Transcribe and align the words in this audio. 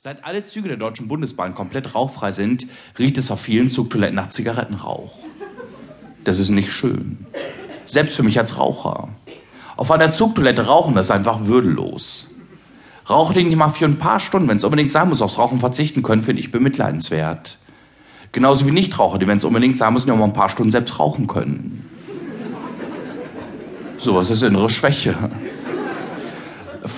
Seit 0.00 0.24
alle 0.24 0.46
Züge 0.46 0.68
der 0.68 0.76
Deutschen 0.76 1.08
Bundesbahn 1.08 1.56
komplett 1.56 1.96
rauchfrei 1.96 2.30
sind, 2.30 2.68
riecht 3.00 3.18
es 3.18 3.32
auf 3.32 3.40
vielen 3.40 3.68
Zugtoiletten 3.68 4.14
nach 4.14 4.28
Zigarettenrauch. 4.28 5.18
Das 6.22 6.38
ist 6.38 6.50
nicht 6.50 6.70
schön. 6.70 7.26
Selbst 7.84 8.14
für 8.14 8.22
mich 8.22 8.38
als 8.38 8.58
Raucher. 8.58 9.08
Auf 9.76 9.90
einer 9.90 10.12
Zugtoilette 10.12 10.66
rauchen, 10.66 10.94
das 10.94 11.06
ist 11.06 11.10
einfach 11.10 11.46
würdelos. 11.46 12.28
Rauche 13.10 13.34
die 13.34 13.42
nicht 13.42 13.56
mal 13.56 13.70
für 13.70 13.86
ein 13.86 13.98
paar 13.98 14.20
Stunden, 14.20 14.46
wenn 14.46 14.58
es 14.58 14.62
unbedingt 14.62 14.92
sein 14.92 15.08
muss, 15.08 15.20
aufs 15.20 15.36
Rauchen 15.36 15.58
verzichten 15.58 16.04
können, 16.04 16.22
finde 16.22 16.42
ich 16.42 16.52
bemitleidenswert. 16.52 17.58
Genauso 18.30 18.68
wie 18.68 18.70
Nichtraucher, 18.70 19.18
die, 19.18 19.26
wenn 19.26 19.38
es 19.38 19.44
unbedingt 19.44 19.78
sein 19.78 19.94
muss, 19.94 20.06
nur 20.06 20.16
mal 20.16 20.26
ein 20.26 20.32
paar 20.32 20.48
Stunden 20.48 20.70
selbst 20.70 21.00
rauchen 21.00 21.26
können. 21.26 21.90
Sowas 23.98 24.30
ist 24.30 24.42
innere 24.42 24.70
Schwäche. 24.70 25.16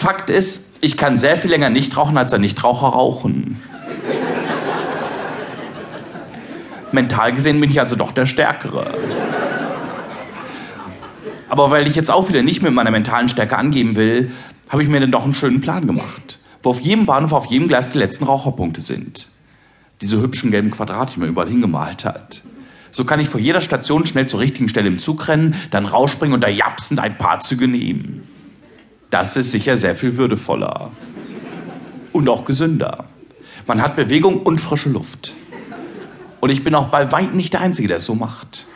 Fakt 0.01 0.31
ist, 0.31 0.79
ich 0.81 0.97
kann 0.97 1.19
sehr 1.19 1.37
viel 1.37 1.51
länger 1.51 1.69
nicht 1.69 1.95
rauchen, 1.95 2.17
als 2.17 2.33
ein 2.33 2.41
Nichtraucher 2.41 2.87
rauchen. 2.87 3.61
Mental 6.91 7.35
gesehen 7.35 7.61
bin 7.61 7.69
ich 7.69 7.79
also 7.81 7.97
doch 7.97 8.13
der 8.13 8.25
Stärkere. 8.25 8.95
Aber 11.51 11.71
weil 11.71 11.87
ich 11.87 11.97
jetzt 11.97 12.11
auch 12.11 12.31
wieder 12.31 12.43
nicht 12.43 12.63
mit 12.63 12.73
meiner 12.73 12.91
mentalen 12.91 13.29
Stärke 13.29 13.59
angeben 13.59 13.95
will, 13.95 14.33
habe 14.71 14.83
ich 14.83 14.89
mir 14.89 15.01
dann 15.01 15.13
doch 15.13 15.25
einen 15.25 15.35
schönen 15.35 15.61
Plan 15.61 15.87
gemacht, 15.87 16.39
wo 16.63 16.71
auf 16.71 16.81
jedem 16.81 17.05
Bahnhof, 17.05 17.35
auf 17.35 17.47
jedem 17.47 17.69
Gleis 17.69 17.91
die 17.91 17.99
letzten 17.99 18.25
Raucherpunkte 18.25 18.81
sind. 18.81 19.29
Diese 20.01 20.19
hübschen 20.23 20.51
gelben 20.51 20.71
Quadrate, 20.71 21.13
die 21.13 21.21
man 21.21 21.29
überall 21.29 21.49
hingemalt 21.51 22.07
hat. 22.07 22.41
So 22.91 23.05
kann 23.05 23.21
ich 23.21 23.29
vor 23.29 23.39
jeder 23.39 23.61
Station 23.61 24.07
schnell 24.07 24.29
zur 24.29 24.41
richtigen 24.41 24.71
Stelle 24.71 24.89
im 24.89 24.99
Zug 24.99 25.29
rennen, 25.29 25.57
dann 25.71 25.85
rausspringen 25.85 26.35
und 26.35 26.41
da 26.41 26.49
japsend 26.49 27.01
ein 27.01 27.19
paar 27.19 27.41
Züge 27.41 27.69
nehmen. 27.69 28.27
Das 29.11 29.37
ist 29.37 29.51
sicher 29.51 29.77
sehr 29.77 29.97
viel 29.97 30.17
würdevoller. 30.17 30.93
Und 32.13 32.29
auch 32.29 32.45
gesünder. 32.45 33.05
Man 33.67 33.83
hat 33.83 33.97
Bewegung 33.97 34.43
und 34.43 34.61
frische 34.61 34.89
Luft. 34.89 35.33
Und 36.41 36.51
ich 36.51 36.65
bin 36.65 36.75
auch 36.75 36.89
bei 36.89 37.13
weitem 37.13 37.37
nicht 37.37 37.53
der 37.53 37.61
Einzige, 37.61 37.89
der 37.89 37.99
es 37.99 38.07
so 38.07 38.15
macht. 38.15 38.67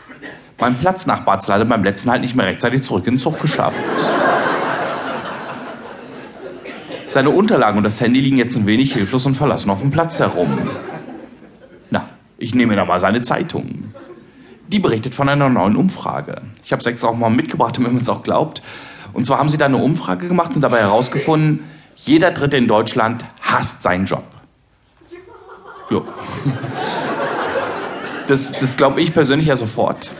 Mein 0.58 0.76
Platznachbar 0.76 1.34
hat 1.34 1.42
es 1.42 1.48
leider 1.48 1.64
beim 1.64 1.82
letzten 1.82 2.10
halt 2.10 2.20
nicht 2.20 2.34
mehr 2.34 2.46
rechtzeitig 2.46 2.82
zurück 2.82 3.06
in 3.06 3.14
den 3.14 3.18
Zug 3.18 3.40
geschafft. 3.40 3.78
Seine 7.06 7.30
Unterlagen 7.30 7.78
und 7.78 7.84
das 7.84 8.00
Handy 8.00 8.20
liegen 8.20 8.38
jetzt 8.38 8.56
ein 8.56 8.66
wenig 8.66 8.92
hilflos 8.92 9.26
und 9.26 9.36
verlassen 9.36 9.70
auf 9.70 9.80
dem 9.80 9.90
Platz 9.90 10.18
herum. 10.18 10.58
Na, 11.90 12.08
ich 12.38 12.54
nehme 12.54 12.76
da 12.76 12.84
mal 12.84 12.98
seine 12.98 13.22
Zeitung. 13.22 13.92
Die 14.68 14.78
berichtet 14.78 15.14
von 15.14 15.28
einer 15.28 15.48
neuen 15.48 15.76
Umfrage. 15.76 16.42
Ich 16.64 16.72
habe 16.72 16.80
es 16.80 16.86
extra 16.86 17.08
auch 17.08 17.16
mal 17.16 17.30
mitgebracht, 17.30 17.76
damit 17.76 17.92
man 17.92 18.02
es 18.02 18.08
auch 18.08 18.22
glaubt. 18.22 18.62
Und 19.14 19.26
zwar 19.26 19.38
haben 19.38 19.48
sie 19.48 19.56
da 19.56 19.66
eine 19.66 19.78
Umfrage 19.78 20.28
gemacht 20.28 20.54
und 20.54 20.60
dabei 20.60 20.80
herausgefunden, 20.80 21.64
jeder 21.96 22.32
Dritte 22.32 22.56
in 22.56 22.68
Deutschland 22.68 23.24
hasst 23.40 23.82
seinen 23.82 24.06
Job. 24.06 24.24
Ja. 25.90 26.02
Das, 28.26 28.52
das 28.52 28.76
glaube 28.76 29.00
ich 29.00 29.12
persönlich 29.12 29.46
ja 29.48 29.56
sofort. 29.56 30.10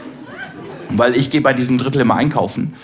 Weil 0.89 1.15
ich 1.15 1.29
gehe 1.29 1.41
bei 1.41 1.53
diesem 1.53 1.77
Drittel 1.77 2.01
immer 2.01 2.15
einkaufen. 2.15 2.75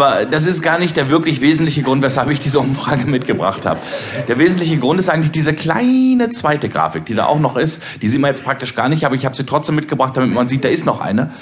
Aber 0.00 0.24
das 0.24 0.46
ist 0.46 0.62
gar 0.62 0.78
nicht 0.78 0.96
der 0.96 1.10
wirklich 1.10 1.42
wesentliche 1.42 1.82
Grund, 1.82 2.00
weshalb 2.00 2.30
ich 2.30 2.40
diese 2.40 2.58
Umfrage 2.58 3.04
mitgebracht 3.10 3.66
habe. 3.66 3.80
Der 4.28 4.38
wesentliche 4.38 4.78
Grund 4.78 4.98
ist 4.98 5.10
eigentlich 5.10 5.30
diese 5.30 5.52
kleine 5.52 6.30
zweite 6.30 6.70
Grafik, 6.70 7.04
die 7.04 7.12
da 7.12 7.26
auch 7.26 7.38
noch 7.38 7.54
ist. 7.54 7.82
Die 8.00 8.08
sieht 8.08 8.18
man 8.18 8.30
jetzt 8.30 8.42
praktisch 8.42 8.74
gar 8.74 8.88
nicht, 8.88 9.04
aber 9.04 9.14
ich 9.14 9.26
habe 9.26 9.36
sie 9.36 9.44
trotzdem 9.44 9.74
mitgebracht, 9.74 10.16
damit 10.16 10.32
man 10.32 10.48
sieht, 10.48 10.64
da 10.64 10.70
ist 10.70 10.86
noch 10.86 11.02
eine. 11.02 11.34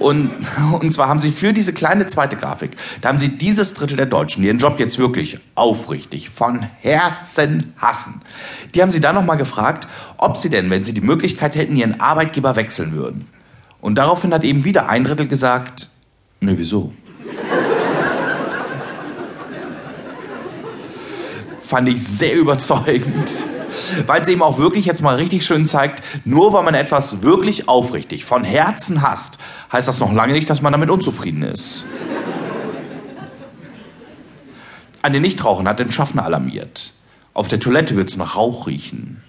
Und, 0.00 0.32
und 0.80 0.92
zwar 0.92 1.06
haben 1.06 1.20
sie 1.20 1.30
für 1.30 1.52
diese 1.52 1.72
kleine 1.72 2.08
zweite 2.08 2.34
Grafik, 2.34 2.72
da 3.00 3.10
haben 3.10 3.20
sie 3.20 3.28
dieses 3.28 3.74
Drittel 3.74 3.96
der 3.96 4.06
Deutschen, 4.06 4.42
die 4.42 4.48
ihren 4.48 4.58
Job 4.58 4.80
jetzt 4.80 4.98
wirklich 4.98 5.38
aufrichtig, 5.54 6.30
von 6.30 6.66
Herzen 6.80 7.74
hassen. 7.78 8.22
Die 8.74 8.82
haben 8.82 8.90
sie 8.90 9.00
dann 9.00 9.14
nochmal 9.14 9.36
gefragt, 9.36 9.86
ob 10.16 10.36
sie 10.36 10.50
denn, 10.50 10.68
wenn 10.68 10.82
sie 10.82 10.94
die 10.94 11.00
Möglichkeit 11.00 11.54
hätten, 11.54 11.76
ihren 11.76 12.00
Arbeitgeber 12.00 12.56
wechseln 12.56 12.90
würden. 12.90 13.28
Und 13.80 13.94
daraufhin 13.94 14.34
hat 14.34 14.42
eben 14.42 14.64
wieder 14.64 14.88
ein 14.88 15.04
Drittel 15.04 15.28
gesagt, 15.28 15.88
nö, 16.40 16.54
wieso? 16.56 16.92
Fand 21.70 21.88
ich 21.88 22.04
sehr 22.04 22.34
überzeugend. 22.34 23.44
Weil 24.06 24.20
es 24.20 24.28
eben 24.28 24.42
auch 24.42 24.58
wirklich 24.58 24.86
jetzt 24.86 25.02
mal 25.02 25.14
richtig 25.14 25.46
schön 25.46 25.68
zeigt, 25.68 26.04
nur 26.24 26.52
weil 26.52 26.64
man 26.64 26.74
etwas 26.74 27.22
wirklich 27.22 27.68
aufrichtig, 27.68 28.24
von 28.24 28.42
Herzen 28.42 29.02
hasst, 29.02 29.38
heißt 29.72 29.86
das 29.86 30.00
noch 30.00 30.12
lange 30.12 30.32
nicht, 30.32 30.50
dass 30.50 30.62
man 30.62 30.72
damit 30.72 30.90
unzufrieden 30.90 31.44
ist. 31.44 31.84
Eine 35.00 35.20
Nichtraucherin 35.20 35.68
hat 35.68 35.78
den 35.78 35.92
Schaffner 35.92 36.24
alarmiert. 36.24 36.92
Auf 37.34 37.46
der 37.46 37.60
Toilette 37.60 37.96
wird 37.96 38.10
es 38.10 38.16
nach 38.16 38.36
Rauch 38.36 38.66
riechen. 38.66 39.22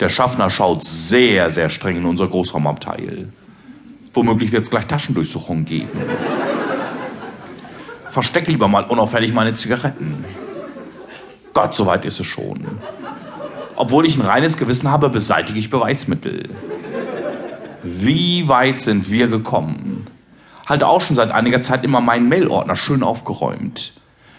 Der 0.00 0.10
Schaffner 0.10 0.50
schaut 0.50 0.84
sehr, 0.84 1.48
sehr 1.48 1.70
streng 1.70 1.96
in 1.96 2.04
unser 2.04 2.28
Großraumabteil. 2.28 3.32
Womöglich 4.12 4.52
wird 4.52 4.64
es 4.64 4.70
gleich 4.70 4.86
Taschendurchsuchungen 4.86 5.64
geben. 5.64 5.98
Verstecke 8.10 8.50
lieber 8.50 8.68
mal 8.68 8.84
unauffällig 8.84 9.32
meine 9.32 9.54
Zigaretten. 9.54 10.24
Gott, 11.60 11.74
soweit 11.74 12.06
ist 12.06 12.18
es 12.18 12.26
schon. 12.26 12.64
Obwohl 13.76 14.06
ich 14.06 14.16
ein 14.16 14.22
reines 14.22 14.56
Gewissen 14.56 14.90
habe, 14.90 15.10
beseitige 15.10 15.58
ich 15.58 15.68
Beweismittel. 15.68 16.48
Wie 17.82 18.48
weit 18.48 18.80
sind 18.80 19.10
wir 19.10 19.28
gekommen? 19.28 20.06
Halte 20.64 20.86
auch 20.86 21.02
schon 21.02 21.16
seit 21.16 21.30
einiger 21.30 21.60
Zeit 21.60 21.84
immer 21.84 22.00
meinen 22.00 22.30
Mailordner 22.30 22.76
schön 22.76 23.02
aufgeräumt. 23.02 23.92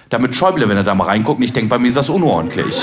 Damit 0.10 0.34
Schäuble, 0.34 0.68
wenn 0.68 0.78
er 0.78 0.84
da 0.84 0.96
mal 0.96 1.04
reinguckt, 1.04 1.40
nicht 1.40 1.56
denkt, 1.56 1.70
bei 1.70 1.78
mir 1.78 1.90
ist 1.90 1.98
das 1.98 2.10
unordentlich. 2.10 2.76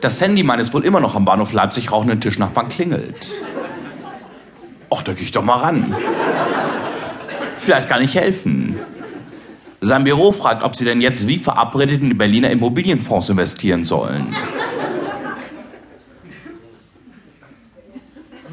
Das 0.00 0.20
Handy 0.20 0.44
meines 0.44 0.72
wohl 0.72 0.84
immer 0.84 1.00
noch 1.00 1.16
am 1.16 1.24
Bahnhof 1.24 1.52
Leipzig 1.52 1.90
rauchenden 1.90 2.20
Tischnachbarn 2.20 2.68
klingelt. 2.68 3.28
Och, 4.90 5.02
da 5.02 5.12
geh 5.12 5.24
ich 5.24 5.32
doch 5.32 5.42
mal 5.42 5.56
ran. 5.56 5.96
Vielleicht 7.58 7.88
kann 7.88 8.02
ich 8.02 8.14
helfen. 8.14 8.78
Sein 9.80 10.04
Büro 10.04 10.32
fragt, 10.32 10.62
ob 10.62 10.74
Sie 10.74 10.84
denn 10.84 11.00
jetzt 11.00 11.28
wie 11.28 11.38
verabredet 11.38 12.02
in 12.02 12.08
die 12.08 12.14
Berliner 12.14 12.50
Immobilienfonds 12.50 13.30
investieren 13.30 13.84
sollen. 13.84 14.34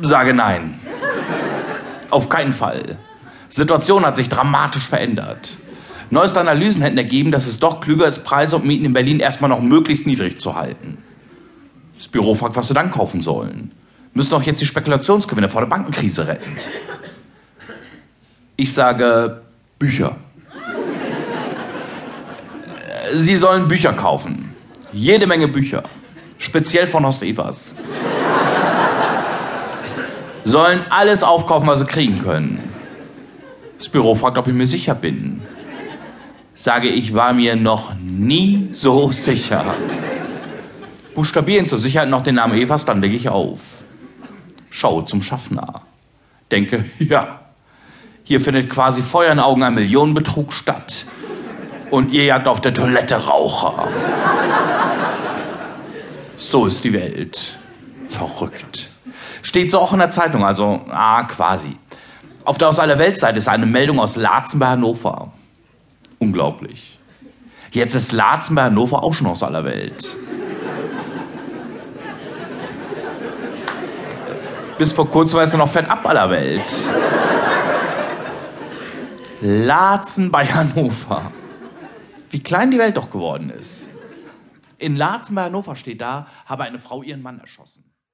Sage 0.02 0.34
nein. 0.34 0.80
Auf 2.10 2.30
keinen 2.30 2.54
Fall. 2.54 2.98
Situation 3.50 4.06
hat 4.06 4.18
sich 4.18 4.30
dramatisch 4.30 4.88
verändert. 4.88 5.58
Neueste 6.10 6.40
Analysen 6.40 6.82
hätten 6.82 6.98
ergeben, 6.98 7.32
dass 7.32 7.48
es 7.48 7.60
doch 7.60 7.82
klüger 7.82 8.06
ist, 8.06 8.24
Preise 8.24 8.58
und 8.58 8.66
Mieten 8.66 8.86
in 8.86 8.94
Berlin 8.94 9.20
erstmal 9.20 9.50
noch 9.50 9.62
möglichst 9.62 10.06
niedrig 10.06 10.40
zu 10.40 10.56
halten. 10.56 11.04
Das 11.98 12.08
Büro 12.08 12.36
fragt, 12.36 12.56
was 12.56 12.68
sie 12.68 12.74
dann 12.74 12.92
kaufen 12.92 13.22
sollen. 13.22 13.72
Müssen 14.14 14.30
doch 14.30 14.44
jetzt 14.44 14.62
die 14.62 14.66
Spekulationsgewinne 14.66 15.50
vor 15.50 15.62
der 15.62 15.68
Bankenkrise 15.68 16.28
retten. 16.28 16.58
Ich 18.58 18.74
sage 18.74 19.42
Bücher. 19.78 20.16
Sie 23.14 23.38
sollen 23.38 23.68
Bücher 23.68 23.94
kaufen. 23.94 24.56
Jede 24.94 25.28
Menge 25.28 25.48
Bücher. 25.48 25.84
Speziell 26.38 26.88
von 26.88 27.06
Horst 27.06 27.24
Evers. 27.24 27.76
Sollen 30.44 30.82
alles 30.90 31.24
aufkaufen, 31.24 31.68
was 31.68 31.80
sie 31.80 31.86
kriegen 31.86 32.20
können. 32.20 32.72
Das 33.78 33.90
Büro 33.90 34.16
fragt, 34.16 34.38
ob 34.38 34.48
ich 34.48 34.54
mir 34.54 34.68
sicher 34.68 34.96
bin. 34.96 35.42
Sage 36.54 36.88
ich, 36.88 37.14
war 37.14 37.34
mir 37.34 37.56
noch 37.56 37.94
nie 37.96 38.70
so 38.72 39.12
sicher. 39.12 39.76
Buchstabieren 41.14 41.68
zur 41.68 41.78
Sicherheit 41.78 42.10
noch 42.10 42.24
den 42.24 42.36
Namen 42.36 42.58
Evers, 42.58 42.86
dann 42.86 43.02
lege 43.02 43.16
ich 43.16 43.28
auf. 43.28 43.60
Schaue 44.70 45.04
zum 45.06 45.22
Schaffner. 45.22 45.82
Denke, 46.52 46.86
ja, 47.00 47.42
hier 48.26 48.42
findet 48.42 48.72
quasi 48.72 49.04
Feuer 49.04 49.32
in 49.32 49.40
Augen 49.40 49.62
ein 49.62 49.76
Millionenbetrug 49.76 50.52
statt. 50.52 51.06
Und 51.92 52.12
ihr 52.12 52.26
jagt 52.26 52.48
auf 52.48 52.60
der 52.60 52.74
Toilette 52.74 53.16
Raucher. 53.16 53.88
So 56.36 56.66
ist 56.66 56.84
die 56.84 56.92
Welt. 56.92 57.54
Verrückt. 58.08 58.90
Steht 59.44 59.70
so 59.70 59.78
auch 59.78 59.94
in 59.94 60.00
der 60.00 60.10
Zeitung, 60.10 60.44
also, 60.44 60.82
ah, 60.90 61.24
quasi. 61.26 61.78
Auf 62.44 62.58
der 62.58 62.70
Aus 62.70 62.80
aller 62.80 62.98
Welt-Seite 62.98 63.38
ist 63.38 63.48
eine 63.48 63.68
Meldung 63.68 64.00
aus 64.00 64.16
Laatzen 64.16 64.60
bei 64.60 64.68
Hannover. 64.70 65.32
Unglaublich. 66.18 67.00
Jetzt 67.70 67.94
ist 67.94 68.12
Laatzen 68.12 68.56
bei 68.56 68.64
Hannover 68.64 69.04
auch 69.04 69.14
schon 69.14 69.28
aus 69.28 69.44
aller 69.44 69.66
Welt. 69.66 70.16
Bis 74.80 74.92
vor 74.92 75.10
kurzem 75.10 75.38
war 75.38 75.44
es 75.44 75.54
noch 75.54 75.70
fernab 75.70 76.08
aller 76.08 76.30
Welt. 76.32 76.64
Laatzen 79.42 80.32
bei 80.32 80.46
Hannover. 80.48 81.32
Wie 82.30 82.40
klein 82.42 82.72
die 82.72 82.78
Welt 82.78 82.96
doch 82.96 83.10
geworden 83.10 83.50
ist. 83.50 83.90
In 84.78 84.96
Laatzen 84.96 85.36
bei 85.36 85.44
Hannover 85.44 85.76
steht 85.76 86.02
da, 86.02 86.28
habe 86.46 86.64
eine 86.64 86.80
Frau 86.80 87.04
ihren 87.04 87.22
Mann 87.22 87.40
erschossen. 87.40 87.84